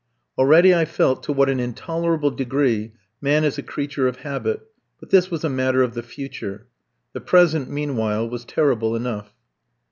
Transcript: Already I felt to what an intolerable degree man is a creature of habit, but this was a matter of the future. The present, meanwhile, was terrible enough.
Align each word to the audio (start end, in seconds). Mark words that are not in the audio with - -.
Already 0.35 0.73
I 0.73 0.85
felt 0.85 1.21
to 1.25 1.31
what 1.31 1.47
an 1.47 1.59
intolerable 1.59 2.31
degree 2.31 2.93
man 3.21 3.43
is 3.43 3.59
a 3.59 3.61
creature 3.61 4.07
of 4.07 4.15
habit, 4.21 4.61
but 4.99 5.11
this 5.11 5.29
was 5.29 5.43
a 5.43 5.47
matter 5.47 5.83
of 5.83 5.93
the 5.93 6.01
future. 6.01 6.65
The 7.13 7.21
present, 7.21 7.69
meanwhile, 7.69 8.27
was 8.27 8.43
terrible 8.43 8.95
enough. 8.95 9.35